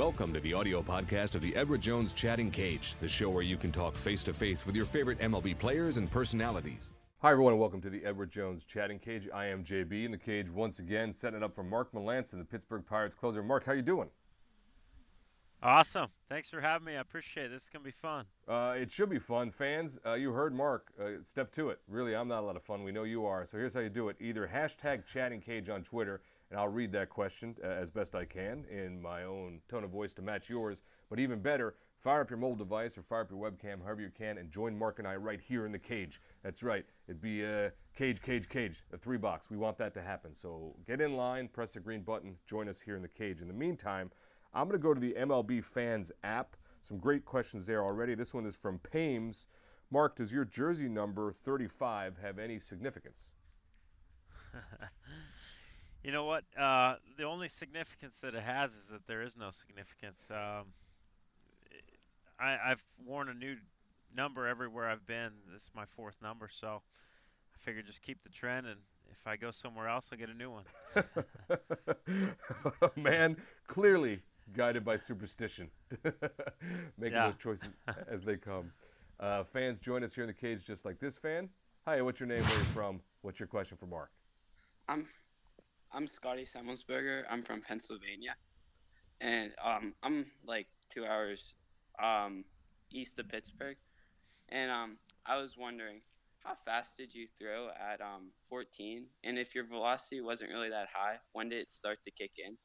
Welcome 0.00 0.32
to 0.32 0.40
the 0.40 0.54
audio 0.54 0.80
podcast 0.80 1.34
of 1.34 1.42
the 1.42 1.54
Edward 1.54 1.82
Jones 1.82 2.14
Chatting 2.14 2.50
Cage, 2.50 2.94
the 3.02 3.06
show 3.06 3.28
where 3.28 3.42
you 3.42 3.58
can 3.58 3.70
talk 3.70 3.94
face 3.94 4.24
to 4.24 4.32
face 4.32 4.64
with 4.64 4.74
your 4.74 4.86
favorite 4.86 5.18
MLB 5.18 5.58
players 5.58 5.98
and 5.98 6.10
personalities. 6.10 6.90
Hi, 7.18 7.32
everyone, 7.32 7.52
and 7.52 7.60
welcome 7.60 7.82
to 7.82 7.90
the 7.90 8.02
Edward 8.06 8.30
Jones 8.30 8.64
Chatting 8.64 8.98
Cage. 8.98 9.28
I 9.34 9.44
am 9.44 9.62
JB 9.62 10.06
in 10.06 10.10
the 10.10 10.16
cage 10.16 10.48
once 10.48 10.78
again, 10.78 11.12
setting 11.12 11.42
it 11.42 11.42
up 11.42 11.54
for 11.54 11.62
Mark 11.62 11.92
Melancon, 11.92 12.38
the 12.38 12.46
Pittsburgh 12.46 12.82
Pirates 12.86 13.14
closer. 13.14 13.42
Mark, 13.42 13.66
how 13.66 13.72
you 13.72 13.82
doing? 13.82 14.08
Awesome. 15.62 16.08
Thanks 16.30 16.48
for 16.48 16.62
having 16.62 16.86
me. 16.86 16.96
I 16.96 17.00
appreciate 17.00 17.44
it. 17.44 17.50
This 17.50 17.64
is 17.64 17.68
going 17.68 17.84
to 17.84 17.90
be 17.90 17.90
fun. 17.90 18.24
Uh, 18.48 18.76
it 18.80 18.90
should 18.90 19.10
be 19.10 19.18
fun. 19.18 19.50
Fans, 19.50 19.98
uh, 20.06 20.14
you 20.14 20.32
heard 20.32 20.54
Mark. 20.54 20.94
Uh, 20.98 21.22
step 21.22 21.52
to 21.52 21.68
it. 21.68 21.78
Really, 21.86 22.16
I'm 22.16 22.26
not 22.26 22.40
a 22.40 22.46
lot 22.46 22.56
of 22.56 22.62
fun. 22.62 22.84
We 22.84 22.92
know 22.92 23.02
you 23.02 23.26
are. 23.26 23.44
So 23.44 23.58
here's 23.58 23.74
how 23.74 23.80
you 23.80 23.90
do 23.90 24.08
it. 24.08 24.16
Either 24.18 24.50
hashtag 24.50 25.04
chatting 25.04 25.42
cage 25.42 25.68
on 25.68 25.82
Twitter, 25.82 26.22
and 26.50 26.58
I'll 26.58 26.68
read 26.68 26.92
that 26.92 27.08
question 27.08 27.56
uh, 27.62 27.68
as 27.68 27.90
best 27.90 28.14
I 28.14 28.24
can 28.24 28.64
in 28.70 29.00
my 29.00 29.24
own 29.24 29.60
tone 29.68 29.84
of 29.84 29.90
voice 29.90 30.12
to 30.14 30.22
match 30.22 30.48
yours. 30.50 30.82
But 31.08 31.20
even 31.20 31.40
better, 31.40 31.74
fire 31.98 32.22
up 32.22 32.30
your 32.30 32.38
mobile 32.38 32.56
device 32.56 32.98
or 32.98 33.02
fire 33.02 33.20
up 33.20 33.30
your 33.30 33.38
webcam, 33.38 33.82
however 33.82 34.00
you 34.00 34.10
can, 34.10 34.38
and 34.38 34.50
join 34.50 34.76
Mark 34.76 34.98
and 34.98 35.06
I 35.06 35.16
right 35.16 35.40
here 35.40 35.64
in 35.64 35.72
the 35.72 35.78
cage. 35.78 36.20
That's 36.42 36.62
right. 36.62 36.84
It'd 37.06 37.20
be 37.20 37.42
a 37.42 37.66
uh, 37.66 37.70
cage, 37.96 38.20
cage, 38.20 38.48
cage, 38.48 38.84
a 38.92 38.98
three 38.98 39.18
box. 39.18 39.50
We 39.50 39.56
want 39.56 39.78
that 39.78 39.94
to 39.94 40.02
happen. 40.02 40.34
So 40.34 40.74
get 40.86 41.00
in 41.00 41.14
line, 41.16 41.48
press 41.48 41.74
the 41.74 41.80
green 41.80 42.02
button, 42.02 42.36
join 42.48 42.68
us 42.68 42.80
here 42.80 42.96
in 42.96 43.02
the 43.02 43.08
cage. 43.08 43.40
In 43.42 43.48
the 43.48 43.54
meantime, 43.54 44.10
I'm 44.52 44.66
going 44.66 44.78
to 44.80 44.82
go 44.82 44.94
to 44.94 45.00
the 45.00 45.14
MLB 45.14 45.64
Fans 45.64 46.10
app. 46.24 46.56
Some 46.82 46.98
great 46.98 47.24
questions 47.24 47.66
there 47.66 47.84
already. 47.84 48.14
This 48.14 48.34
one 48.34 48.46
is 48.46 48.56
from 48.56 48.78
Pames. 48.78 49.46
Mark, 49.92 50.16
does 50.16 50.32
your 50.32 50.44
jersey 50.44 50.88
number 50.88 51.32
35 51.32 52.18
have 52.22 52.38
any 52.38 52.58
significance? 52.58 53.30
you 56.02 56.12
know 56.12 56.24
what? 56.24 56.44
Uh, 56.58 56.96
the 57.18 57.24
only 57.24 57.48
significance 57.48 58.18
that 58.20 58.34
it 58.34 58.42
has 58.42 58.72
is 58.72 58.86
that 58.90 59.06
there 59.06 59.22
is 59.22 59.36
no 59.36 59.50
significance. 59.50 60.30
Um, 60.30 60.66
I, 62.38 62.56
I've 62.70 62.82
worn 63.06 63.28
a 63.28 63.34
new 63.34 63.56
number 64.16 64.46
everywhere 64.46 64.88
I've 64.88 65.06
been. 65.06 65.30
This 65.52 65.62
is 65.62 65.70
my 65.74 65.84
fourth 65.84 66.16
number, 66.22 66.48
so 66.50 66.80
I 67.54 67.58
figured 67.58 67.86
just 67.86 68.02
keep 68.02 68.22
the 68.22 68.30
trend, 68.30 68.66
and 68.66 68.76
if 69.10 69.26
I 69.26 69.36
go 69.36 69.50
somewhere 69.50 69.88
else, 69.88 70.08
I'll 70.10 70.18
get 70.18 70.30
a 70.30 70.34
new 70.34 70.50
one. 70.50 70.64
Man, 72.96 73.36
clearly 73.66 74.20
guided 74.56 74.84
by 74.84 74.96
superstition, 74.96 75.68
making 76.98 77.16
yeah. 77.16 77.26
those 77.26 77.36
choices 77.36 77.68
as 78.08 78.24
they 78.24 78.36
come. 78.36 78.72
Uh, 79.18 79.44
fans 79.44 79.78
join 79.78 80.02
us 80.02 80.14
here 80.14 80.24
in 80.24 80.28
the 80.28 80.34
cage, 80.34 80.64
just 80.64 80.86
like 80.86 80.98
this 80.98 81.18
fan. 81.18 81.50
Hi, 81.84 82.00
what's 82.00 82.20
your 82.20 82.28
name? 82.28 82.42
Where 82.42 82.58
you 82.58 82.64
from? 82.64 83.00
What's 83.20 83.38
your 83.38 83.48
question 83.48 83.76
for 83.76 83.86
Mark? 83.86 84.10
I'm 84.88 85.06
I'm 85.92 86.06
Scotty 86.06 86.44
Semmelsberger. 86.44 87.24
I'm 87.28 87.42
from 87.42 87.60
Pennsylvania, 87.60 88.36
and 89.20 89.50
um, 89.64 89.92
I'm 90.02 90.26
like 90.46 90.66
two 90.88 91.04
hours 91.04 91.54
um, 92.02 92.44
east 92.92 93.18
of 93.18 93.28
Pittsburgh. 93.28 93.76
And 94.50 94.70
um, 94.70 94.96
I 95.26 95.36
was 95.36 95.56
wondering, 95.58 96.00
how 96.44 96.54
fast 96.64 96.96
did 96.96 97.14
you 97.14 97.26
throw 97.38 97.68
at 97.68 98.00
um, 98.00 98.30
14? 98.48 99.04
And 99.24 99.38
if 99.38 99.54
your 99.54 99.64
velocity 99.64 100.20
wasn't 100.20 100.50
really 100.50 100.70
that 100.70 100.88
high, 100.92 101.16
when 101.32 101.48
did 101.48 101.60
it 101.60 101.72
start 101.72 101.98
to 102.04 102.10
kick 102.10 102.32
in? 102.44 102.56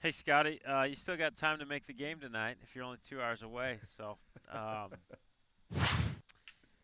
Hey, 0.00 0.10
Scotty, 0.10 0.60
uh, 0.64 0.82
you 0.82 0.96
still 0.96 1.16
got 1.16 1.36
time 1.36 1.58
to 1.60 1.66
make 1.66 1.86
the 1.86 1.92
game 1.92 2.18
tonight 2.18 2.56
if 2.62 2.74
you're 2.74 2.84
only 2.84 2.98
two 3.06 3.20
hours 3.20 3.42
away. 3.42 3.78
So, 3.96 4.16
um, 4.50 4.90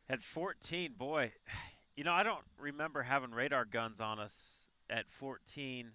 at 0.09 0.23
14, 0.23 0.93
boy, 0.97 1.33
you 1.99 2.05
know, 2.05 2.13
I 2.13 2.23
don't 2.23 2.45
remember 2.61 3.03
having 3.03 3.33
radar 3.33 3.65
guns 3.65 4.01
on 4.01 4.21
us 4.21 4.33
at 4.89 5.11
14. 5.11 5.91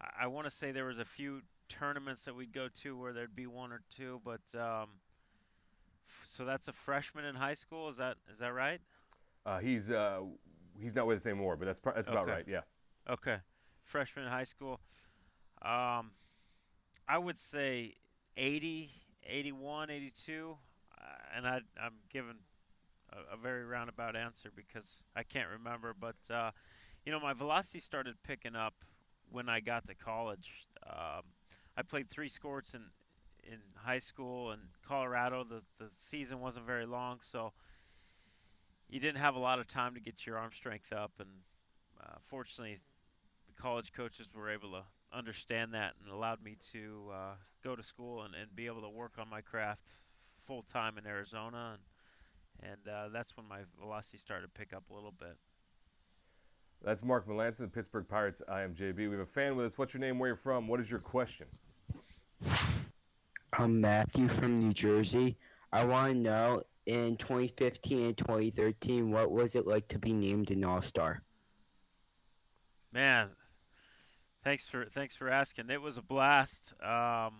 I, 0.00 0.24
I 0.24 0.26
want 0.28 0.46
to 0.46 0.50
say 0.50 0.72
there 0.72 0.86
was 0.86 0.98
a 0.98 1.04
few 1.04 1.42
tournaments 1.68 2.24
that 2.24 2.34
we'd 2.34 2.54
go 2.54 2.68
to 2.76 2.96
where 2.96 3.12
there'd 3.12 3.36
be 3.36 3.46
one 3.46 3.70
or 3.70 3.82
two, 3.94 4.22
but 4.24 4.40
um, 4.58 4.88
f- 6.08 6.22
so 6.24 6.46
that's 6.46 6.68
a 6.68 6.72
freshman 6.72 7.26
in 7.26 7.34
high 7.34 7.52
school. 7.52 7.90
Is 7.90 7.98
that 7.98 8.16
is 8.32 8.38
that 8.38 8.54
right? 8.54 8.80
Uh, 9.44 9.58
he's 9.58 9.90
uh, 9.90 10.20
he's 10.80 10.94
not 10.94 11.06
with 11.06 11.18
us 11.18 11.26
anymore, 11.26 11.54
but 11.54 11.66
that's 11.66 11.80
that's 11.80 12.08
about 12.08 12.22
okay. 12.22 12.32
right. 12.32 12.44
Yeah. 12.48 12.60
Okay, 13.10 13.36
freshman 13.84 14.24
in 14.24 14.30
high 14.30 14.44
school. 14.44 14.80
Um, 15.60 16.12
I 17.06 17.18
would 17.18 17.36
say 17.36 17.92
80, 18.38 18.90
81, 19.28 19.90
82, 19.90 20.56
uh, 20.96 21.04
and 21.36 21.46
I, 21.46 21.60
I'm 21.78 21.96
giving 22.10 22.36
a, 23.12 23.34
a, 23.34 23.36
very 23.36 23.64
roundabout 23.64 24.16
answer 24.16 24.50
because 24.54 25.04
I 25.16 25.22
can't 25.22 25.48
remember. 25.48 25.94
But 25.98 26.16
uh, 26.32 26.50
you 27.04 27.12
know, 27.12 27.20
my 27.20 27.32
velocity 27.32 27.80
started 27.80 28.14
picking 28.22 28.56
up 28.56 28.74
when 29.30 29.48
I 29.48 29.60
got 29.60 29.86
to 29.88 29.94
college. 29.94 30.66
Um, 30.86 31.22
I 31.76 31.82
played 31.82 32.10
three 32.10 32.28
sports 32.28 32.74
in 32.74 32.82
in 33.44 33.58
high 33.74 33.98
school 33.98 34.50
and 34.50 34.62
Colorado. 34.86 35.44
The 35.44 35.62
the 35.78 35.90
season 35.94 36.40
wasn't 36.40 36.66
very 36.66 36.86
long, 36.86 37.18
so 37.22 37.52
you 38.88 39.00
didn't 39.00 39.20
have 39.20 39.34
a 39.36 39.40
lot 39.40 39.58
of 39.58 39.66
time 39.66 39.94
to 39.94 40.00
get 40.00 40.26
your 40.26 40.36
arm 40.36 40.52
strength 40.52 40.92
up. 40.92 41.12
And 41.18 41.30
uh, 42.00 42.16
fortunately, 42.26 42.80
the 43.46 43.62
college 43.62 43.92
coaches 43.92 44.26
were 44.34 44.50
able 44.50 44.70
to 44.72 44.82
understand 45.12 45.74
that 45.74 45.94
and 46.02 46.12
allowed 46.12 46.42
me 46.42 46.56
to 46.72 47.10
uh, 47.12 47.34
go 47.62 47.76
to 47.76 47.82
school 47.82 48.22
and, 48.22 48.34
and 48.34 48.54
be 48.54 48.66
able 48.66 48.82
to 48.82 48.88
work 48.88 49.12
on 49.18 49.28
my 49.28 49.40
craft 49.40 49.90
full 50.46 50.62
time 50.62 50.98
in 50.98 51.06
Arizona, 51.06 51.72
and 51.74 51.82
and 52.62 52.92
uh, 52.92 53.08
that's 53.12 53.36
when 53.36 53.46
my 53.48 53.60
velocity 53.80 54.18
started 54.18 54.42
to 54.42 54.52
pick 54.58 54.72
up 54.72 54.84
a 54.90 54.94
little 54.94 55.12
bit. 55.12 55.36
That's 56.82 57.04
Mark 57.04 57.28
Melancon, 57.28 57.72
Pittsburgh 57.72 58.06
Pirates. 58.08 58.40
I 58.48 58.62
am 58.62 58.74
JB. 58.74 58.96
We 58.96 59.10
have 59.10 59.20
a 59.20 59.26
fan 59.26 59.56
with 59.56 59.66
us. 59.66 59.78
What's 59.78 59.92
your 59.92 60.00
name? 60.00 60.18
Where 60.18 60.28
you're 60.28 60.36
from? 60.36 60.66
What 60.66 60.80
is 60.80 60.90
your 60.90 61.00
question? 61.00 61.46
I'm 63.52 63.80
Matthew 63.80 64.28
from 64.28 64.60
New 64.60 64.72
Jersey. 64.72 65.36
I 65.72 65.84
want 65.84 66.12
to 66.12 66.18
know 66.18 66.62
in 66.86 67.16
2015 67.16 68.06
and 68.06 68.16
2013, 68.16 69.10
what 69.10 69.30
was 69.30 69.54
it 69.54 69.66
like 69.66 69.88
to 69.88 69.98
be 69.98 70.12
named 70.12 70.50
an 70.50 70.64
All 70.64 70.80
Star? 70.80 71.22
Man, 72.92 73.28
Thanks 74.42 74.64
for 74.64 74.86
thanks 74.86 75.14
for 75.14 75.28
asking. 75.28 75.68
It 75.68 75.82
was 75.82 75.98
a 75.98 76.02
blast. 76.02 76.72
Um, 76.82 77.34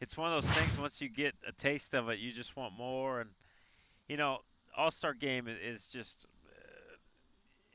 it's 0.00 0.16
one 0.16 0.32
of 0.32 0.42
those 0.42 0.50
things. 0.50 0.78
Once 0.78 1.00
you 1.00 1.10
get 1.10 1.34
a 1.46 1.52
taste 1.52 1.94
of 1.94 2.08
it, 2.08 2.18
you 2.18 2.32
just 2.32 2.56
want 2.56 2.72
more. 2.76 3.20
And 3.20 3.30
you 4.08 4.16
know, 4.16 4.38
All 4.76 4.90
Star 4.90 5.14
Game 5.14 5.48
is 5.48 5.86
just 5.86 6.26
uh, 6.46 6.96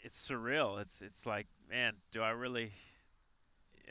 it's 0.02 0.28
surreal. 0.28 0.82
It's 0.82 1.02
it's 1.02 1.26
like, 1.26 1.48
man, 1.70 1.94
do 2.12 2.22
I 2.22 2.30
really? 2.32 2.72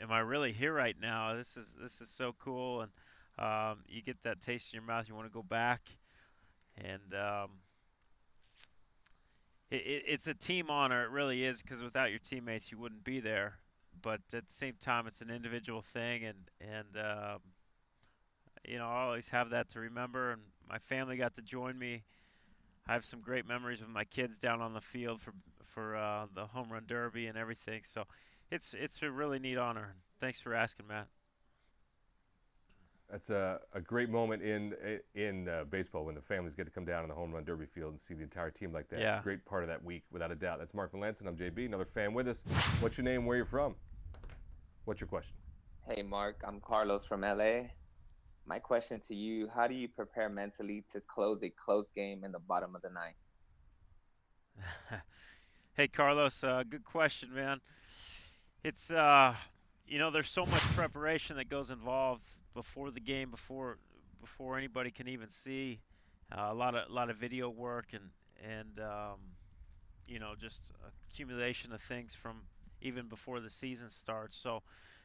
Am 0.01 0.11
I 0.11 0.19
really 0.19 0.51
here 0.51 0.73
right 0.73 0.95
now? 0.99 1.35
This 1.35 1.57
is 1.57 1.75
this 1.79 2.01
is 2.01 2.09
so 2.09 2.33
cool, 2.39 2.81
and 2.81 2.91
um, 3.37 3.79
you 3.87 4.01
get 4.01 4.23
that 4.23 4.41
taste 4.41 4.73
in 4.73 4.77
your 4.77 4.85
mouth. 4.87 5.07
You 5.07 5.15
want 5.15 5.27
to 5.27 5.33
go 5.33 5.43
back, 5.43 5.89
and 6.77 7.13
um, 7.13 7.49
it, 9.69 10.03
it's 10.07 10.27
a 10.27 10.33
team 10.33 10.69
honor. 10.69 11.03
It 11.03 11.11
really 11.11 11.43
is 11.43 11.61
because 11.61 11.83
without 11.83 12.09
your 12.09 12.19
teammates, 12.19 12.71
you 12.71 12.77
wouldn't 12.77 13.03
be 13.03 13.19
there. 13.19 13.55
But 14.01 14.21
at 14.33 14.47
the 14.47 14.53
same 14.55 14.75
time, 14.79 15.05
it's 15.05 15.21
an 15.21 15.29
individual 15.29 15.81
thing, 15.81 16.23
and 16.25 16.37
and 16.59 16.97
um, 16.97 17.39
you 18.67 18.77
know 18.77 18.87
I 18.87 19.03
always 19.03 19.29
have 19.29 19.49
that 19.51 19.69
to 19.69 19.79
remember. 19.79 20.31
And 20.31 20.41
my 20.67 20.79
family 20.79 21.17
got 21.17 21.35
to 21.35 21.41
join 21.41 21.77
me. 21.77 22.03
I 22.87 22.93
have 22.93 23.05
some 23.05 23.21
great 23.21 23.47
memories 23.47 23.81
of 23.81 23.89
my 23.89 24.03
kids 24.03 24.37
down 24.37 24.61
on 24.61 24.73
the 24.73 24.81
field 24.81 25.21
for 25.21 25.33
for 25.65 25.95
uh, 25.95 26.25
the 26.35 26.45
home 26.45 26.71
run 26.71 26.83
derby 26.87 27.27
and 27.27 27.37
everything. 27.37 27.81
So 27.85 28.03
it's 28.51 28.73
it's 28.73 29.01
a 29.01 29.09
really 29.09 29.39
neat 29.39 29.57
honor. 29.57 29.95
Thanks 30.19 30.39
for 30.39 30.53
asking, 30.53 30.87
Matt. 30.87 31.07
That's 33.09 33.29
a, 33.29 33.59
a 33.73 33.81
great 33.81 34.09
moment 34.09 34.41
in 34.41 34.73
in 35.15 35.49
uh, 35.49 35.65
baseball 35.69 36.05
when 36.05 36.15
the 36.15 36.21
families 36.21 36.55
get 36.55 36.65
to 36.65 36.71
come 36.71 36.85
down 36.85 37.03
on 37.03 37.09
the 37.09 37.15
home 37.15 37.33
run 37.33 37.43
derby 37.43 37.65
field 37.65 37.91
and 37.91 37.99
see 37.99 38.13
the 38.13 38.23
entire 38.23 38.49
team 38.51 38.71
like 38.71 38.87
that. 38.89 38.99
Yeah. 38.99 39.15
It's 39.15 39.21
a 39.21 39.23
great 39.23 39.45
part 39.45 39.63
of 39.63 39.69
that 39.69 39.83
week, 39.83 40.03
without 40.11 40.31
a 40.31 40.35
doubt. 40.35 40.59
That's 40.59 40.73
Mark 40.73 40.93
Melancon. 40.93 41.27
I'm 41.27 41.35
JB, 41.35 41.65
another 41.65 41.85
fan 41.85 42.13
with 42.13 42.27
us. 42.27 42.43
What's 42.79 42.97
your 42.97 43.03
name? 43.03 43.25
Where 43.25 43.37
you 43.37 43.45
from? 43.45 43.75
What's 44.85 45.01
your 45.01 45.09
question? 45.09 45.35
Hey, 45.87 46.03
Mark. 46.03 46.41
I'm 46.47 46.61
Carlos 46.61 47.05
from 47.05 47.21
LA. 47.21 47.63
My 48.45 48.59
question 48.59 48.99
to 49.07 49.15
you: 49.15 49.49
How 49.53 49.67
do 49.67 49.75
you 49.75 49.87
prepare 49.87 50.29
mentally 50.29 50.83
to 50.91 51.01
close 51.01 51.43
a 51.43 51.49
close 51.49 51.91
game 51.91 52.23
in 52.23 52.31
the 52.31 52.39
bottom 52.39 52.75
of 52.75 52.81
the 52.81 52.89
ninth? 52.89 53.15
hey, 55.73 55.87
Carlos. 55.87 56.43
Uh, 56.43 56.63
good 56.67 56.83
question, 56.83 57.33
man. 57.33 57.61
It's 58.63 58.91
uh, 58.91 59.35
you 59.87 59.99
know, 59.99 60.11
there's 60.11 60.29
so 60.29 60.45
much 60.45 60.61
preparation 60.75 61.35
that 61.37 61.49
goes 61.49 61.71
involved 61.71 62.25
before 62.53 62.91
the 62.91 62.99
game, 62.99 63.29
before 63.29 63.77
before 64.19 64.57
anybody 64.57 64.91
can 64.91 65.07
even 65.07 65.29
see. 65.29 65.79
Uh, 66.31 66.47
a 66.49 66.53
lot 66.53 66.75
of 66.75 66.89
a 66.89 66.93
lot 66.93 67.09
of 67.09 67.17
video 67.17 67.49
work 67.49 67.87
and 67.93 68.09
and 68.41 68.79
um, 68.79 69.19
you 70.07 70.19
know 70.19 70.33
just 70.39 70.71
accumulation 71.09 71.73
of 71.73 71.81
things 71.81 72.15
from 72.15 72.41
even 72.81 73.07
before 73.07 73.39
the 73.39 73.49
season 73.49 73.89
starts. 73.89 74.37
So 74.37 74.63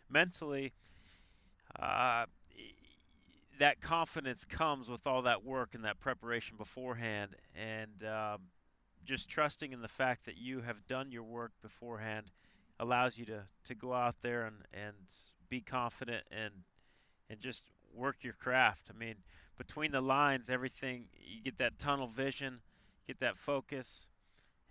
mentally, 0.09 0.73
uh, 1.81 2.27
that 3.59 3.81
confidence 3.81 4.45
comes 4.45 4.89
with 4.89 5.07
all 5.07 5.23
that 5.23 5.45
work 5.45 5.75
and 5.75 5.85
that 5.85 6.01
preparation 6.01 6.57
beforehand, 6.57 7.33
and 7.55 8.09
um, 8.09 8.41
just 9.05 9.29
trusting 9.29 9.73
in 9.73 9.81
the 9.81 9.89
fact 9.89 10.27
that 10.27 10.37
you 10.37 10.61
have 10.61 10.87
done 10.87 11.11
your 11.11 11.23
work 11.23 11.53
beforehand. 11.63 12.31
allows 12.79 13.17
you 13.17 13.25
to, 13.25 13.43
to 13.65 13.75
go 13.75 13.93
out 13.93 14.17
there 14.23 14.45
and, 14.45 14.57
and 14.73 14.95
be 15.49 15.61
confident 15.61 16.25
and 16.31 16.53
and 17.29 17.41
just 17.41 17.65
work 17.95 18.17
your 18.23 18.35
craft. 18.35 18.91
I 18.95 18.97
mean, 18.97 19.17
between 19.59 19.91
the 19.91 20.01
lines, 20.01 20.49
everything 20.49 21.07
you 21.15 21.43
get 21.43 21.59
that 21.59 21.79
tunnel 21.79 22.07
vision, 22.07 22.61
get 23.07 23.19
that 23.21 23.37
focus, 23.37 24.07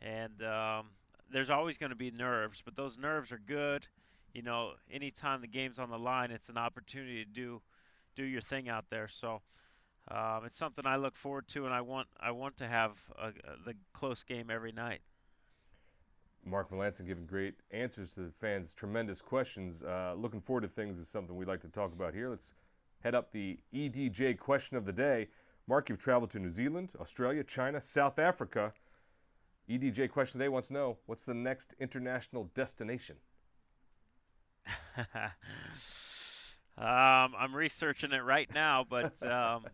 and 0.01 0.41
um, 0.43 0.87
there's 1.31 1.49
always 1.49 1.77
going 1.77 1.89
to 1.89 1.95
be 1.97 2.11
nerves, 2.11 2.61
but 2.63 2.75
those 2.75 2.97
nerves 2.97 3.31
are 3.31 3.41
good. 3.45 3.87
You 4.33 4.41
know, 4.41 4.73
anytime 4.91 5.41
the 5.41 5.47
game's 5.47 5.79
on 5.79 5.89
the 5.89 5.97
line, 5.97 6.31
it's 6.31 6.49
an 6.49 6.57
opportunity 6.57 7.23
to 7.23 7.29
do 7.29 7.61
do 8.15 8.23
your 8.23 8.41
thing 8.41 8.69
out 8.69 8.85
there. 8.89 9.07
So 9.07 9.41
um, 10.09 10.43
it's 10.45 10.57
something 10.57 10.85
I 10.85 10.97
look 10.97 11.15
forward 11.15 11.47
to, 11.49 11.65
and 11.65 11.73
I 11.73 11.81
want 11.81 12.07
I 12.19 12.31
want 12.31 12.57
to 12.57 12.67
have 12.67 12.91
a, 13.17 13.27
a, 13.27 13.31
the 13.65 13.73
close 13.93 14.23
game 14.23 14.49
every 14.49 14.71
night. 14.71 15.01
Mark 16.45 16.69
Melancon 16.69 17.07
giving 17.07 17.25
great 17.25 17.55
answers 17.71 18.13
to 18.13 18.21
the 18.21 18.31
fans' 18.31 18.73
tremendous 18.73 19.19
questions. 19.19 19.83
Uh, 19.83 20.13
looking 20.15 20.41
forward 20.41 20.61
to 20.61 20.67
things 20.67 20.99
is 20.99 21.07
something 21.07 21.35
we'd 21.35 21.47
like 21.47 21.61
to 21.61 21.67
talk 21.67 21.91
about 21.91 22.13
here. 22.13 22.29
Let's 22.29 22.53
head 23.01 23.15
up 23.15 23.31
the 23.31 23.57
EDJ 23.73 24.37
question 24.37 24.77
of 24.77 24.85
the 24.85 24.93
day. 24.93 25.29
Mark, 25.67 25.89
you've 25.89 25.97
traveled 25.97 26.29
to 26.31 26.39
New 26.39 26.51
Zealand, 26.51 26.91
Australia, 27.01 27.43
China, 27.43 27.81
South 27.81 28.19
Africa. 28.19 28.73
EDJ 29.67 30.11
question 30.11 30.39
they 30.39 30.49
wants 30.49 30.67
to 30.67 30.75
know 30.75 30.97
what's 31.07 31.23
the 31.23 31.33
next 31.33 31.73
international 31.79 32.51
destination? 32.53 33.15
um, 36.77 37.33
I'm 37.37 37.55
researching 37.55 38.11
it 38.11 38.23
right 38.23 38.51
now, 38.53 38.85
but 38.87 39.21
um, 39.29 39.65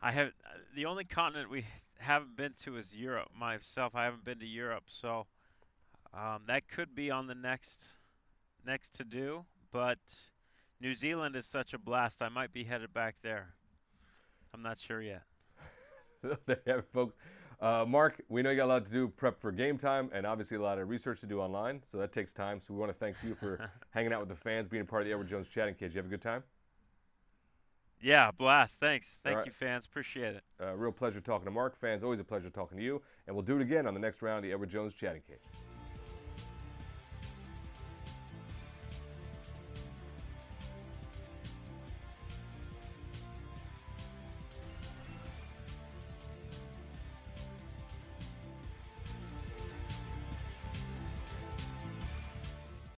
I 0.00 0.12
have 0.12 0.32
the 0.74 0.86
only 0.86 1.04
continent 1.04 1.50
we 1.50 1.66
haven't 1.98 2.36
been 2.36 2.54
to 2.64 2.76
is 2.76 2.94
Europe. 2.94 3.28
Myself, 3.38 3.94
I 3.94 4.04
haven't 4.04 4.24
been 4.24 4.38
to 4.40 4.46
Europe, 4.46 4.84
so 4.86 5.26
um, 6.14 6.42
that 6.46 6.68
could 6.68 6.94
be 6.94 7.10
on 7.10 7.26
the 7.26 7.34
next 7.34 7.98
next 8.66 8.90
to 8.96 9.04
do. 9.04 9.44
But 9.70 9.98
New 10.80 10.94
Zealand 10.94 11.36
is 11.36 11.46
such 11.46 11.72
a 11.74 11.78
blast. 11.78 12.22
I 12.22 12.28
might 12.28 12.52
be 12.52 12.64
headed 12.64 12.92
back 12.92 13.16
there. 13.22 13.54
I'm 14.52 14.62
not 14.62 14.78
sure 14.78 15.00
yet. 15.00 15.22
there 16.22 16.60
you 16.66 16.72
have 16.72 16.78
it, 16.80 16.88
folks. 16.92 17.14
Uh, 17.62 17.84
Mark, 17.86 18.20
we 18.28 18.42
know 18.42 18.50
you 18.50 18.56
got 18.56 18.64
a 18.64 18.66
lot 18.66 18.84
to 18.84 18.90
do 18.90 19.06
prep 19.06 19.38
for 19.38 19.52
game 19.52 19.78
time 19.78 20.10
and 20.12 20.26
obviously 20.26 20.56
a 20.56 20.60
lot 20.60 20.80
of 20.80 20.88
research 20.88 21.20
to 21.20 21.26
do 21.26 21.40
online, 21.40 21.80
so 21.86 21.96
that 21.96 22.12
takes 22.12 22.32
time. 22.32 22.60
So 22.60 22.74
we 22.74 22.80
want 22.80 22.90
to 22.90 22.98
thank 22.98 23.14
you 23.22 23.36
for 23.36 23.70
hanging 23.90 24.12
out 24.12 24.18
with 24.18 24.28
the 24.28 24.34
fans, 24.34 24.68
being 24.68 24.82
a 24.82 24.84
part 24.84 25.02
of 25.02 25.06
the 25.06 25.12
Edward 25.12 25.28
Jones 25.28 25.48
chatting 25.48 25.76
cage. 25.76 25.94
You 25.94 25.98
have 25.98 26.06
a 26.06 26.08
good 26.08 26.20
time? 26.20 26.42
Yeah, 28.00 28.32
blast. 28.36 28.80
Thanks. 28.80 29.20
Thank 29.22 29.36
right. 29.36 29.46
you, 29.46 29.52
fans. 29.52 29.86
Appreciate 29.86 30.34
it. 30.34 30.42
Uh, 30.60 30.74
real 30.74 30.90
pleasure 30.90 31.20
talking 31.20 31.44
to 31.44 31.52
Mark. 31.52 31.76
Fans, 31.76 32.02
always 32.02 32.18
a 32.18 32.24
pleasure 32.24 32.50
talking 32.50 32.78
to 32.78 32.82
you. 32.82 33.00
And 33.28 33.36
we'll 33.36 33.44
do 33.44 33.54
it 33.54 33.62
again 33.62 33.86
on 33.86 33.94
the 33.94 34.00
next 34.00 34.22
round 34.22 34.38
of 34.38 34.42
the 34.42 34.52
Edward 34.52 34.68
Jones 34.68 34.92
chatting 34.92 35.22
cage. 35.24 35.38